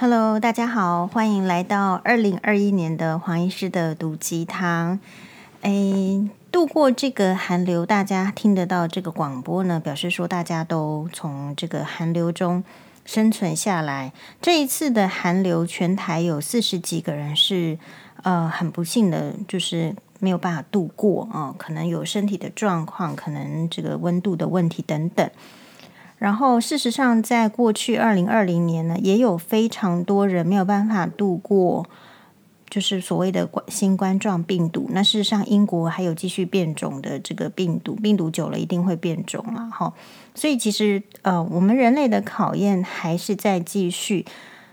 [0.00, 5.00] Hello，大家好，欢迎来到二零二一年的黄医师的毒鸡汤。
[5.62, 12.62] 诶，度过这个寒流，大家听得到这个广播呢，表示说大家都从这个寒流中
[13.04, 14.12] 生存下来。
[14.40, 17.76] 这一次的寒流，全台有四十几个人是
[18.22, 25.28] 呃很不幸的，就是没有办法度过啊、可能有身体的状况，可能这个温度的问题等等。
[26.18, 31.86] 然后，事实上，在过去二零二零年呢，也有非常多人没有办法度过，
[32.68, 34.88] 就是所谓的新冠状病毒。
[34.90, 39.94] 那事实上，英国还有继续变种的这个病毒，病毒久了一定会变种了哈。
[40.34, 44.26] 所以，其实呃，我们人类的考验还是在继续。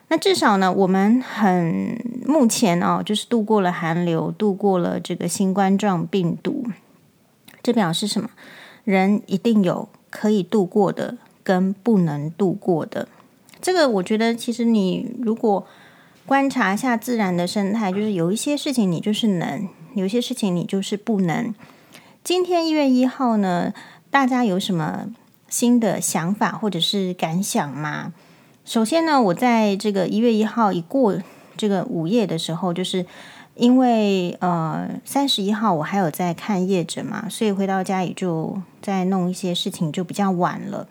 [0.08, 6.66] 那至少呢，我们很目前哦，就是度过了寒流，度过了这个新冠状病毒。
[7.62, 8.30] 这表示什么？
[8.84, 11.18] 人一定有可以度过的。
[11.46, 13.08] 跟不能度过的，
[13.62, 15.66] 这个我觉得，其实你如果
[16.26, 21.54] 观察一下自然的生态，就是有一些事情你就是能，有些事情你就是不能。
[22.24, 23.72] 今天一月一号呢，
[24.10, 25.06] 大家有什么
[25.48, 28.12] 新的想法或者是感想吗？
[28.66, 31.16] 首先呢，我在这个一月一号一过
[31.56, 33.06] 这个午夜的时候，就是
[33.54, 40.88] 因为呃三十一号我还有在看业者嘛，所以回到家也就在弄一些事情，就比较晚了。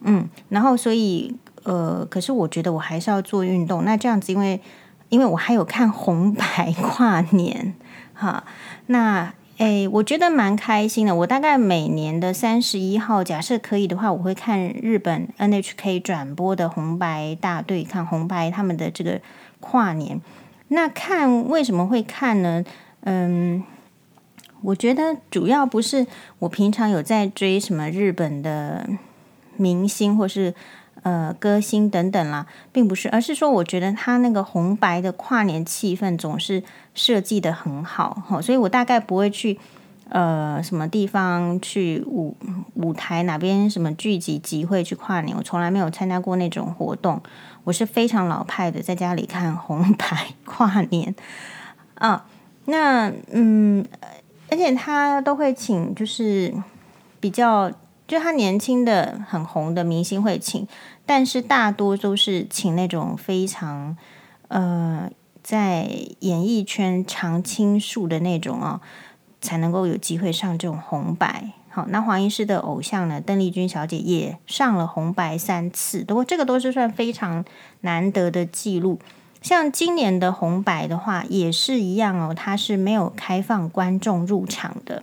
[0.00, 3.84] 嗯，然后所以呃，可是我觉得我还是要做运动。
[3.84, 4.60] 那这样子，因为
[5.08, 7.74] 因为我还有看红白跨年
[8.14, 8.44] 哈，
[8.86, 11.14] 那诶，我觉得蛮开心的。
[11.14, 19.20] 我大概每年的三十一号，假设可以的话，我会看日本 NHK 转播的红白大队，看红白他们的这个
[19.60, 20.20] 跨年。
[20.68, 22.62] 那看为什么会看呢？
[23.00, 23.64] 嗯，
[24.62, 26.06] 我觉得主要不是
[26.40, 28.86] 我平常有在追什么日本的。
[29.58, 30.54] 明星或是
[31.02, 36.62] 呃歌星等等啦，并不是，而是说我觉得他那个红白的跨年气氛总是
[36.94, 39.58] 设计得很好哈，所以我大概不会去
[40.08, 42.36] 呃什么地方去舞
[42.74, 47.22] 舞台哪边什么聚集集会去跨年，我从来没有参加过那种活动，
[47.64, 51.14] 我是非常老派的，在家里看红白跨年
[51.94, 52.26] 啊，
[52.64, 53.86] 那嗯，
[54.50, 56.52] 而且他都会请就是
[57.20, 57.70] 比较。
[58.06, 60.66] 就他年轻的很红的明星会请，
[61.04, 63.96] 但是大多都是请那种非常
[64.48, 65.10] 呃
[65.42, 65.88] 在
[66.20, 68.80] 演艺圈常青树的那种哦，
[69.40, 71.50] 才能够有机会上这种红白。
[71.68, 77.44] 好，那黄医师的偶像呢，邓丽君小姐也上了红白三次，不过这个都是算非常
[77.80, 79.00] 难得的记录。
[79.42, 85.02] 像今年的红白的话，也是一样哦，它是没有开放观众入场的。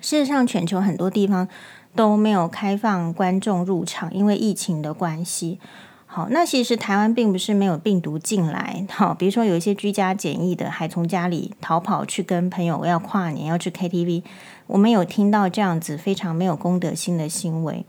[0.00, 1.48] 事实上，全球很多地方。
[1.96, 5.58] 都没有开放观众入场，因为疫情的关系。
[6.04, 8.86] 好，那其实台湾并不是没有病毒进来。
[8.90, 14.22] 好，比如说有一些居家检疫的，还从家里逃跑去跟朋友要跨年，要去 KTV。
[14.66, 17.84] 我们有听到这样子非常没有公德心的行为。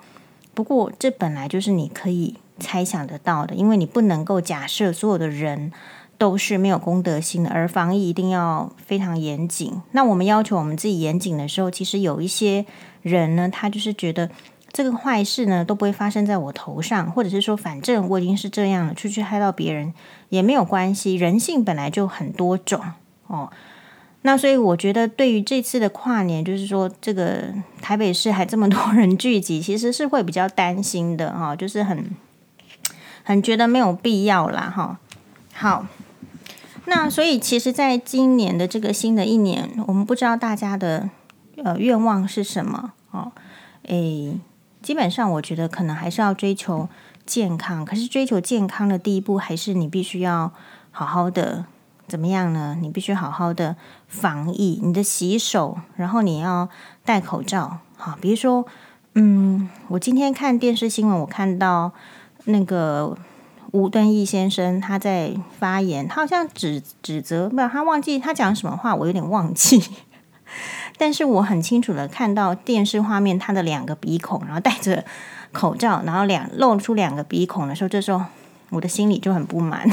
[0.54, 5.72] 不过，这本来就是你可以猜想得到的，因为你不能够假设所有的人
[6.18, 9.82] 都是没有公德心的，而防疫一定要非常严谨。
[9.92, 12.66] 那我们要求我们自己严谨的时候，其实有一些。
[13.04, 14.30] 人呢，他就是觉得
[14.74, 19.94] 这个坏事呢都不会发生在我头上，或者是说，反正我已经是这样了，出去害到别人
[20.28, 21.16] 也没有关系。
[21.16, 22.82] 人性本来就很多种
[23.28, 23.50] 哦，
[24.24, 27.46] 那所以我觉得对于这次的跨年，就是说这个
[27.82, 32.10] 台北市还这么多人聚集， 其实是会比较担心的哈、哦，就是很
[33.24, 35.00] 很觉得没有必要啦哈、
[35.54, 35.86] 好，
[36.88, 41.10] 那所以其实，在今年的这个新的一年，我们不知道大家的。
[41.64, 42.94] 呃，愿望是什么？
[43.10, 43.32] 哦，
[43.88, 44.40] 诶，
[44.84, 46.88] 基本上我觉得可能还是要追求
[47.26, 47.84] 健康。
[47.84, 50.52] 可是追求健康的第一步，还是你必须要
[50.92, 51.66] 好好的
[52.08, 52.78] 怎么样呢？
[52.80, 53.76] 你必须好好的
[54.08, 56.70] 防疫，你的洗手，然后你要
[57.04, 57.80] 戴口罩。
[57.96, 58.64] 好，比如说，
[59.16, 61.92] 嗯，我今天看电视新闻，我看到
[62.46, 63.18] 那个
[63.72, 69.84] 吴敦义先生他在发言，他好像指指责，不，他忘记他讲什么话，我有点忘记。
[70.98, 75.04] 但是我很清楚的看到电视画面，他的两个鼻孔，然后戴着
[75.52, 78.24] 口罩，然后两露出两个鼻孔的时候，这时候
[78.70, 79.88] 我的心里就很不满。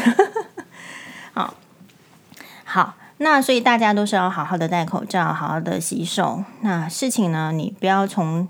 [1.35, 1.55] 好，
[2.65, 6.45] 好，那所以大家都是要好好的戴口罩，好好的洗手。
[6.61, 8.49] 那事情呢，你不要从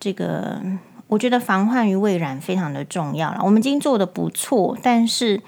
[0.00, 0.60] 这个，
[1.08, 3.40] 我觉得防患于未然非常的重要了。
[3.42, 5.40] 我们已经做的不错，但是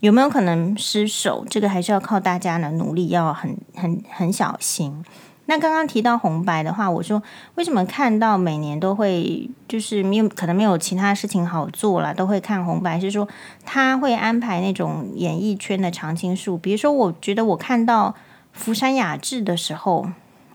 [0.00, 1.44] 有没有可能失手？
[1.50, 5.04] 这个还是要靠大家的努力，要很很很小心。
[5.46, 7.20] 那刚刚提到红白的话，我说
[7.56, 13.26] 为什么看到每年都会就是没有可能没有其他事情好做了，都会看红白，是说
[13.66, 18.14] 他会安排那种演艺圈的常青树，比如说我觉得我看到
[18.52, 20.08] 福山雅治的时候，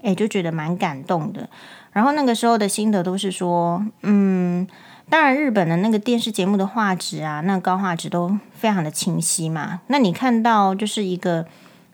[0.05, 1.49] 诶，就觉得蛮感动的。
[1.91, 4.67] 然后那个时候的心得都是说，嗯，
[5.09, 9.81] 当然日本的那个电视节目的画质啊，那高画质都非常的清晰嘛。
[9.87, 11.45] 那你看到就是一个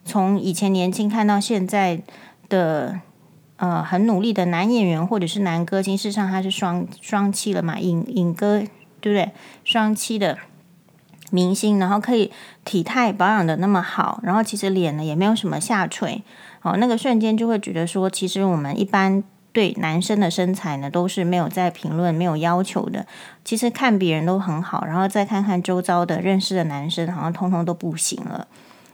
[0.04, 2.02] 从以前年轻看到现在。
[2.48, 3.00] 的
[3.56, 8.62] 呃很努力的男演员或者是男歌星，事实上他是双双栖了嘛，影影歌
[9.00, 9.30] 对不对？
[9.64, 10.36] 双栖的
[11.30, 12.30] 明星，然后可以
[12.62, 16.22] 体态保养的那么好，然后其实脸呢也没有什么下垂
[16.62, 19.22] 哦，那个瞬间就会觉得说，其实我们一般
[19.52, 23.06] 对男生的身材呢都是没有在评论、没有要求的。
[23.44, 28.46] 其实看别人都很好，然后再看看周遭的认识的男生，好像通通都不行了。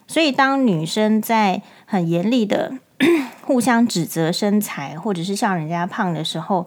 [0.07, 2.73] 所以当女生在很严厉的。
[3.47, 6.67] 互相指责身材，或者是笑人家胖的时候，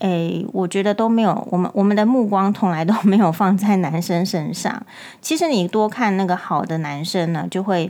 [0.00, 1.46] 诶，我觉得都没有。
[1.52, 4.84] 我们我们的目光从来都没有放在男生身上。
[5.20, 7.88] 其实你多看那个好的男生呢，就会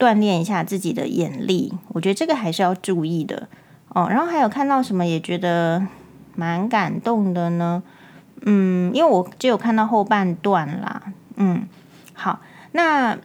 [0.00, 1.72] 锻炼一下自己的眼力。
[1.88, 3.46] 我觉得这个还是要注意的
[3.90, 4.08] 哦。
[4.08, 5.86] 然后还有看到什么也觉得
[6.34, 7.82] 蛮感动的呢？
[8.46, 11.02] 嗯，因为我只有看到后半段啦。
[11.36, 11.68] 嗯，
[12.14, 12.40] 好，
[12.72, 13.18] 那。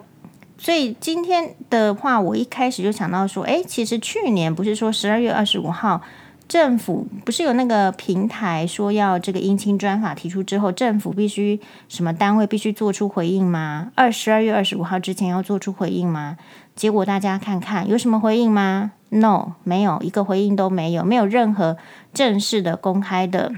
[0.58, 6.02] 所以今天的话，我一开始就想到说，诶，其实去年不是说十二月二十五号，
[6.48, 13.92] 政府不是有那个平台说要这个姻亲专法提出之后，政府必须什么单位必须做出回应吗？
[13.96, 16.38] 二十二月二十五号之前要做出回应吗？
[16.76, 21.78] 结果大家看看有什么回应吗？No，没有一个回应都没有，没有任何
[22.14, 23.54] 正式的公开的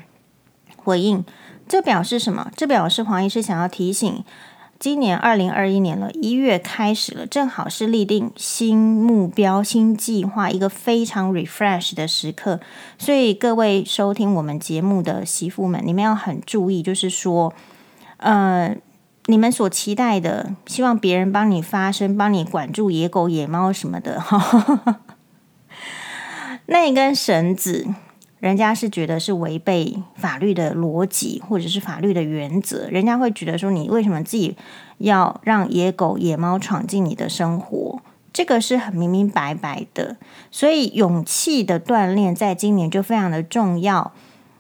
[0.75, 1.25] 回应。
[1.68, 2.52] 这表示什么？
[2.56, 4.24] 这表示黄医师想要提醒。
[4.80, 12.60] 今年二零二一年了，一月开始了，正好是立定新目标、新计划一个非常 refresh 的时刻。
[13.00, 17.52] 所以各位收听我们节目的媳妇们，你们要很注意，就是说，
[18.18, 18.78] 呃，
[19.29, 24.24] 你们所期待的，希望别人帮你发声、帮你管住野狗、野猫什么的，
[26.68, 27.88] 那一根绳子。
[28.39, 34.56] 人家是觉得是违背法律的逻辑，或者是法律的原则，人家会觉得说，你为什么自己
[35.00, 38.00] 要让野狗、野猫闯进你的生活？
[38.31, 40.18] 这个是很明明白白的。
[40.51, 44.13] 所以勇气的锻炼在今年就非常的重要。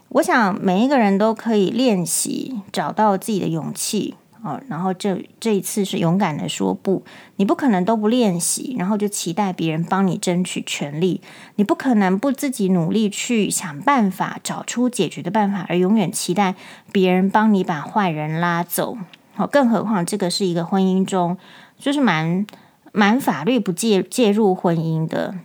[0.09, 4.15] 我想每一个人都可以练习找到自己的勇气。
[4.43, 7.03] 哦，然后这这一次是勇敢的说不，
[7.37, 11.21] 你不可能都不练习，然后就期待别人帮你争取权利，
[11.55, 16.55] 你不可能不自己努力去想办法，找出解决的办法，而永远期待
[16.91, 18.97] 别人帮你把坏人拉走。
[19.33, 21.37] 好，更何况这个是一个婚姻中，
[21.77, 22.45] 就是蛮
[22.91, 25.35] 蛮法律不介介入婚姻的。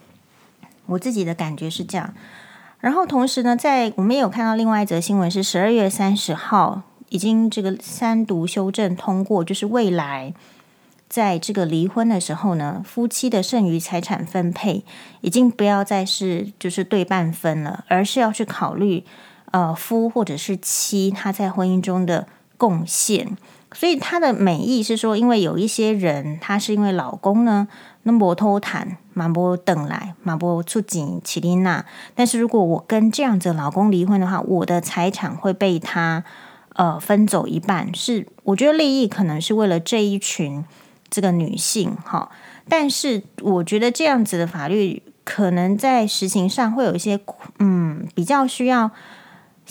[0.87, 2.15] 我自己的感觉是这样。
[2.81, 6.83] 然后同时呢，在我们也有看到另外一则新闻，是十二月三十号。
[7.13, 10.33] 已经这个三读修正通过，就是未来
[11.11, 14.83] 在这个离婚的时候呢，夫妻的剩余财产分配
[15.21, 19.05] 已经不要再是就是对半分了，而是要去考虑
[19.51, 22.27] 呃夫或者是妻他在婚姻中的
[22.57, 23.37] 贡献。
[23.75, 27.69] 所以他的美意是说，因为有一些人他是因为老公呢
[28.05, 31.85] 那么偷谈，马波等来马波出警起丽娜，
[32.15, 36.25] 但是如果我跟这样子老公离婚的话，我的财产会被他。
[36.75, 37.95] 呃，分走一半。
[37.95, 40.65] 是，我觉得利益可能是为了这一群
[41.11, 42.31] 这个女性哈，
[42.69, 47.21] 但是我觉得这样子的法律可能在实行上会有一些
[47.59, 48.91] 嗯比较需要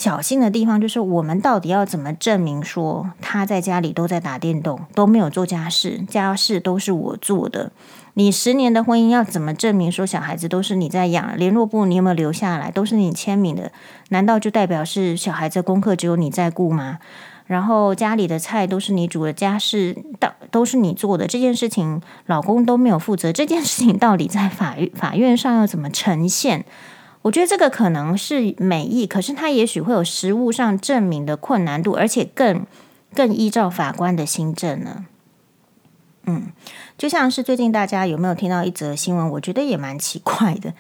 [0.01, 7.71] 小心的地方，就是我们到底要怎么证明说他在家里都在打电动，都没有做家事，家事都是我做的。
[8.15, 11.37] 你十年的婚姻要怎么证明说小孩子都是你在养？
[11.37, 12.71] 联络簿你有没有留下来？
[12.71, 13.71] 都是你签名的，
[14.09, 16.97] 难道就代表是小孩子功课只有你在顾吗？
[17.45, 26.65] 然后家里的菜都是你煮的，家事都都是你做的，这件事情老公都没有负责，这件事情到底在法院法院上要怎么呈现？
[27.23, 32.65] 我觉得这个可能是美意，可是它也许会有实务上证明的困难度，而且更
[33.13, 35.05] 更依照法官的心证呢。
[36.25, 36.51] 嗯。
[36.97, 39.27] 就像是最近大家有没有听到一则新闻？
[39.31, 40.71] 我觉得也蛮奇怪的。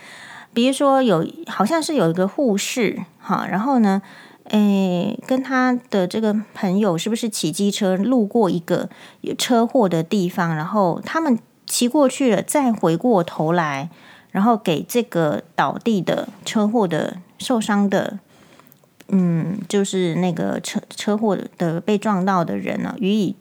[0.53, 4.03] 比如说有好像是有一个护士哈，然后呢，
[4.49, 8.87] 诶，跟他的这个朋友是不是骑机车路过一个
[9.21, 13.89] 有车祸的地方，然后他们骑过去了，再回过头来，
[14.31, 18.19] 然后给这个倒地的车祸的受伤的，
[19.09, 23.35] 嗯，就是那个车车祸的被撞到的人呢，予以。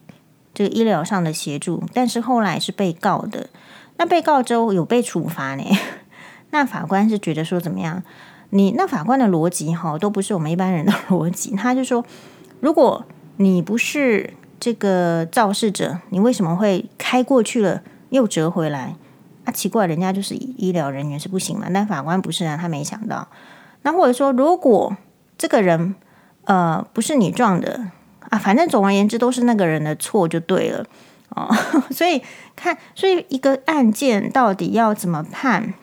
[0.53, 3.49] 这个医疗上的协助，但是后来是被告的。
[3.95, 5.63] 那被告之后有被处罚呢？
[6.51, 8.03] 那法官是觉得说怎么样？
[8.49, 11.55] 你那法官的逻辑哈，都不是我们一般人的逻辑。
[11.55, 12.03] 他就说，
[12.59, 13.05] 如果
[13.37, 18.97] 你不是这个肇事者，你为什么会开过去了又折回来？
[19.45, 21.67] 啊，奇怪，人家就是医疗人员是不行嘛。
[21.73, 23.27] 但法官不是啊，他没想到。
[23.83, 24.95] 那或者说，如果
[25.37, 25.95] 这个人
[26.45, 27.87] 呃不是你撞的
[28.29, 30.85] 啊，反正总而言之都是那个人的错就对了
[31.29, 31.49] 哦。
[31.89, 32.21] 所以
[32.55, 35.73] 看，所以一个案件到底要怎么判？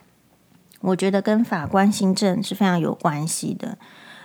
[0.81, 3.77] 我觉得跟法官心证是非常有关系的。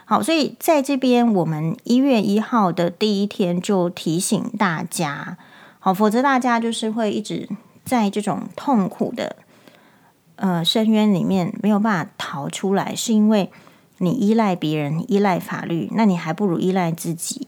[0.05, 5.37] 好，所以在这边，我们一月一号的第一天就提醒大家，
[5.79, 7.49] 好，否则大家就是会一直
[7.83, 9.35] 在这种痛苦的
[10.35, 13.51] 呃深渊里面没有办法逃出来，是因为
[13.97, 17.47] 你依赖别人，依赖法律，那你还不如依赖自己。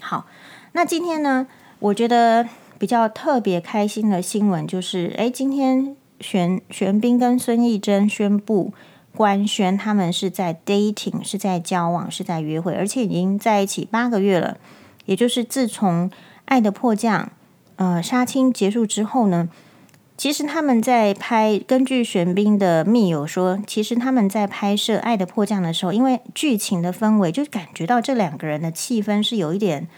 [0.00, 0.26] 好，
[0.72, 1.46] 那今天呢，
[1.78, 5.96] 我觉得比较特别开心的新闻就是，哎，今天。
[6.22, 8.72] 玄玄彬跟孙艺珍宣布
[9.12, 14.56] 官宣，他们是在 dating，是在交往，是在约会，而且已经在一起八个月了。
[15.06, 16.08] 也就是自从
[16.44, 17.24] 《爱的迫降》
[17.82, 19.48] 呃杀青结束之后呢，
[20.16, 21.58] 其实他们在拍。
[21.66, 29.88] 根据玄彬的密友说，其实他们在拍摄《爱的迫降》的时候，因为剧情的氛围，就感觉到这两个人的气氛是有一点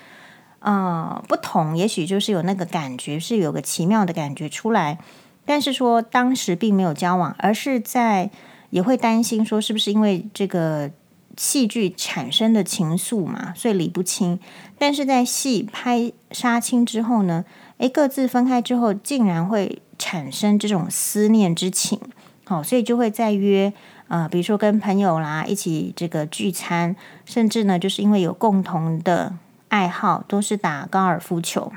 [0.61, 4.99] 呃不同，也许就是有那个感觉，是有个奇妙的感觉出来。
[5.45, 8.31] 但是说当时并没有交往，而是在
[8.71, 10.91] 也会担心说是不是因为这个
[11.37, 14.39] 戏剧产生的情愫嘛，所以理不清。
[14.79, 17.45] 但是在戏拍杀青之后呢，
[17.79, 22.01] 诶，各自分开之后，竟然会产生这种思念之情，
[22.45, 23.73] 好，所以就会再约
[24.09, 29.35] 呃，比如说跟朋友啦一起这个聚餐，甚至呢，就是因为有共同的
[29.69, 31.73] 爱好，都是打高尔夫球。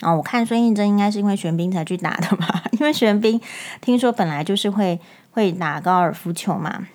[0.00, 2.64] 哦，我看孙艺珍应该是因为玄彬才去打的吧？
[2.72, 3.40] 因为玄彬
[3.80, 6.86] 听说本来就是会会打高尔夫球嘛，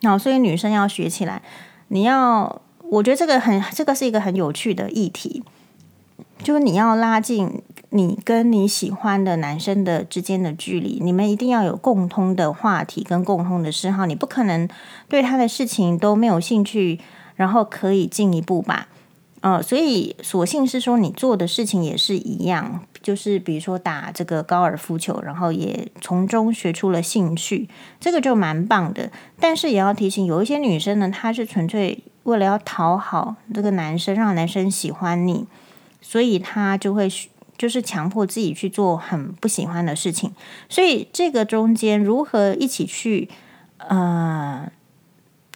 [0.00, 1.40] 然后所以女生要学起来。
[1.88, 2.60] 你要，
[2.90, 5.42] 我觉得这个很，这个是一个很有趣的议题，
[6.42, 14.68] 就是你要拉近你跟你喜欢的男生的之间的距离，你们一定要有共通的话题跟共通的嗜好，你不可能
[15.08, 17.00] 对他的事情都没有兴趣，
[17.34, 18.88] 然后可以进一步吧。
[19.40, 27.68] 呃，所以索性是说，你做的事情也是一样，就是比如说打这个高尔夫球，然后也从中学出了兴趣，
[28.00, 29.10] 这个就蛮棒的。
[29.38, 35.46] 但是也要提醒，有一些女生呢，她是纯粹为了要讨好这个男生，让男生喜欢你，
[36.00, 37.08] 所以他就会
[37.58, 40.32] 就是强迫自己去做很不喜欢的事情。
[40.68, 43.28] 所以这个中间如何一起去，
[43.78, 44.70] 呃，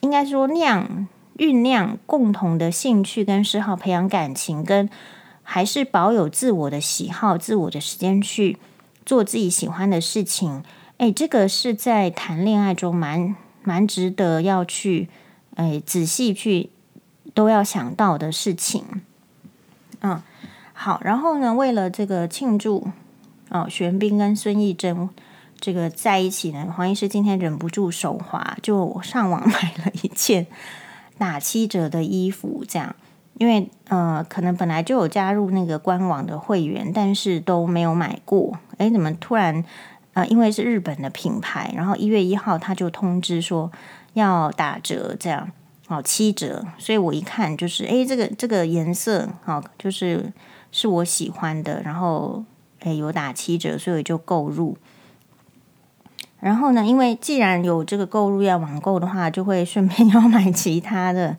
[0.01, 1.09] 应该说酿。
[1.37, 4.91] 酝酿共同的兴趣跟嗜好，培养感情，跟
[5.43, 8.59] 还是保有自我的喜好、自我的时间去
[9.07, 10.63] 做自己喜欢的事情。
[10.99, 15.09] 哎，这个是在谈恋爱中蛮蛮值得要去
[15.55, 16.69] 哎仔细去
[17.33, 18.85] 都要想到的事情。
[20.03, 20.23] 嗯，
[20.83, 22.89] 好，然后呢，为了这个庆祝
[23.51, 25.11] 哦，玄彬跟孙艺珍
[25.61, 30.47] 这个在一起呢，黄医师今天忍不住手滑，就上网 买了一件。
[31.19, 32.97] 打七折的衣服，这样，
[33.37, 38.59] 因为呃，可能本来就有加入那个官网的会员，但是都没有买过。
[38.79, 39.63] 哎，怎么突然
[40.15, 43.71] 呃，因为是日本的品牌，然后一月一号他就通知说
[44.15, 45.51] 要打折，这样
[45.89, 46.65] 哦，七折。
[46.79, 50.33] 所以我一看就是，哎，这个这个颜色哦，就是
[50.73, 52.45] 是我喜欢的，然后
[52.81, 54.77] 哎有打七折，所以就购入。
[56.41, 61.37] 然后呢，因为既然有这个购入要网购的话，就会顺便 要买其他的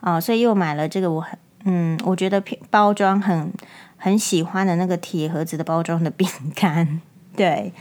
[0.00, 3.52] 啊，所以又买了这个我很嗯，我觉得包装很
[3.96, 7.00] 很喜欢的那个铁盒子的包装的饼干，
[7.34, 7.72] 对。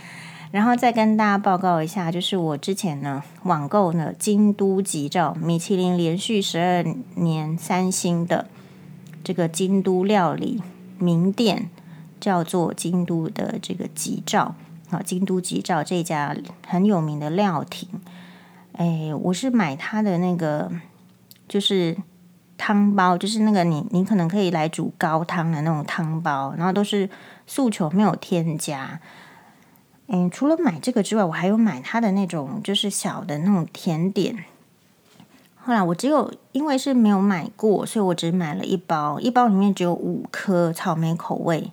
[0.51, 6.84] 然后再跟大家报告一下，就是我之前呢网购呢京都吉兆米其林连续十二
[7.15, 8.48] 年三星的
[9.24, 10.62] 这个京都料理
[11.01, 11.70] 名店，
[12.20, 14.55] 叫做京都的这个吉兆。
[14.91, 16.36] 啊，京都吉兆这家
[16.67, 17.88] 很有名的料亭，
[18.74, 20.70] 哎，我是买它的那个，
[21.48, 21.96] 就是
[22.58, 27.10] 汤包，就是那个你你可能可以来煮高汤的那种汤包，然后都是
[27.48, 29.00] 素球，没有添加。
[30.08, 34.43] 嗯，除了买这个之外，我还有买它的那种，就是小的那种甜点。
[35.63, 41.72] 后来我只有因为是没有买过，所以我只买了一包，一包里面只有五颗草莓口味。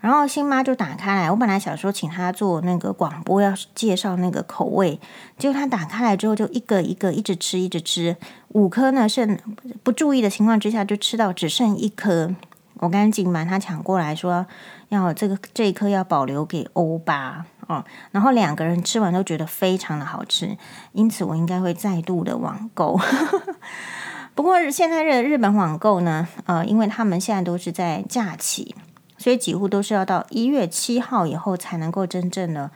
[0.00, 4.98] 然后新妈就打开来，我本来想说请她做那个广播，要介绍那个口味，
[5.38, 8.16] 结果她打开来之后就一个一个一直吃，一直吃，
[8.48, 9.38] 五颗呢，剩
[9.84, 12.34] 不注意的情况之下就吃到只剩一颗，
[12.80, 14.44] 我赶紧把它抢过来说，
[14.88, 17.46] 要这个这一颗要保留给欧巴。
[17.66, 17.84] 哦。
[18.10, 20.56] 然后两个人吃完都觉得非常的好吃，
[20.92, 22.98] 因此我应该会再度的网购。
[24.34, 28.74] 不过现在的日本网购呢，呃，因为他们现在都是在假期，
[29.18, 32.70] 所以几乎都是要到一月七号以后才能够真正的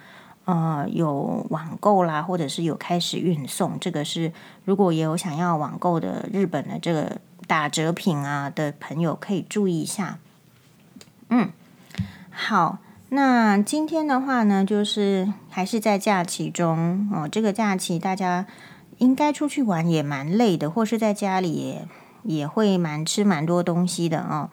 [0.44, 3.78] 呃有网购啦，或者是有开始运送。
[3.80, 4.30] 这个是
[4.66, 7.16] 如果也有想要网购的日本的这个
[7.46, 10.18] 打折品啊的朋友可以注意一下。
[11.30, 11.50] 嗯，
[12.30, 12.78] 好，
[13.08, 18.46] 那今天的话呢，就是还是在假期中哦，这个假期大家。
[18.98, 21.80] 应该出去玩也蛮累的，或是在家里
[22.22, 24.48] 也会蛮吃蛮多东西的哦。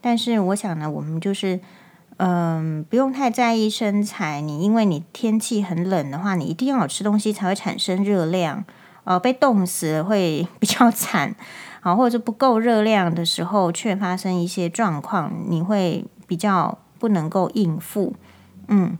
[0.00, 1.60] 但是我想呢，我们就是
[2.16, 4.40] 嗯、不用太在意身材。
[4.40, 8.64] 你因为你天气很冷的话，你一定要吃东西才会产生热量。
[9.04, 11.36] 呃，被冻死了会比较惨，
[11.80, 16.76] 好，或者不够热量的时候却发生一些状况，你会比较
[17.06, 18.16] 不能够应付。
[18.66, 18.98] 嗯，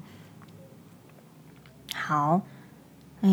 [1.92, 2.42] 好。
[3.22, 3.28] 哎，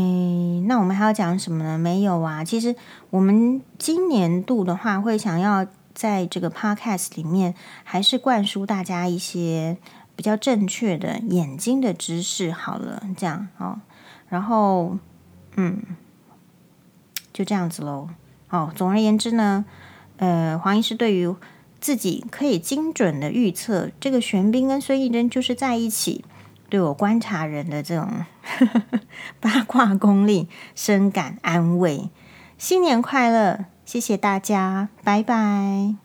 [0.65, 1.77] 那我们还要讲什么呢？
[1.77, 2.43] 没有啊。
[2.43, 2.75] 其实
[3.11, 7.53] 我们今年度的话，会想要在这个 podcast 里面，
[7.83, 9.77] 还是灌输大家一些
[10.15, 12.51] 比较正确的眼睛的知识。
[12.51, 13.81] 好了，这样哦。
[14.29, 14.97] 然后，
[15.57, 15.83] 嗯，
[17.31, 18.09] 就这样子喽。
[18.49, 19.65] 哦，总而言之呢，
[20.17, 21.35] 呃，黄医师对于
[21.83, 26.23] 自己可以精准的预测这个玄彬跟孙艺珍就是在一起。
[26.69, 28.09] 对我观察人的这种
[29.41, 32.09] 八卦功力深感安慰。
[32.57, 36.02] 新年快乐，谢谢大家，拜拜。